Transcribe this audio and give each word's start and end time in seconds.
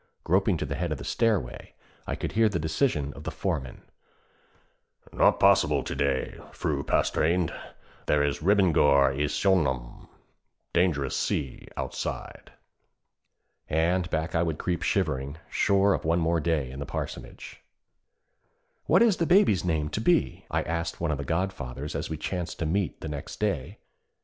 Groping 0.23 0.57
to 0.57 0.65
the 0.65 0.73
head 0.73 0.91
of 0.91 0.97
the 0.97 1.03
stairway, 1.03 1.75
I 2.07 2.15
could 2.15 2.31
hear 2.31 2.49
the 2.49 2.57
decision 2.57 3.13
of 3.13 3.23
the 3.23 3.29
foreman: 3.29 3.83
'Not 5.13 5.39
possible 5.39 5.83
to 5.83 5.93
day, 5.93 6.39
Fru 6.51 6.83
Pastorinde. 6.83 7.53
There 8.07 8.23
is 8.23 8.39
ribbingur 8.39 9.11
i 9.13 9.17
sjónum 9.27 10.07
(dangerous 10.73 11.15
sea) 11.15 11.67
outside.' 11.77 12.51
And 13.69 14.09
back 14.09 14.33
I 14.33 14.41
would 14.41 14.57
creep 14.57 14.81
shivering, 14.81 15.37
sure 15.51 15.93
of 15.93 16.03
one 16.03 16.17
day 16.41 16.63
more 16.63 16.73
in 16.73 16.79
the 16.79 16.87
parsonage. 16.87 17.61
'What 18.85 19.03
is 19.03 19.17
the 19.17 19.27
Baby's 19.27 19.63
name 19.63 19.87
to 19.89 20.01
be?' 20.01 20.47
I 20.49 20.63
asked 20.63 20.99
one 20.99 21.11
of 21.11 21.19
the 21.19 21.23
godfathers, 21.25 21.93
as 21.93 22.09
we 22.09 22.17
chanced 22.17 22.57
to 22.57 22.65
meet 22.65 23.01
the 23.01 23.07
next 23.07 23.39
day. 23.39 23.77